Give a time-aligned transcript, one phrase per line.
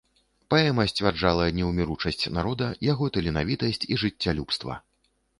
[0.51, 4.79] Паэма сцвярджала неўміручасць народа, яго таленавітасць і жыццялюбства.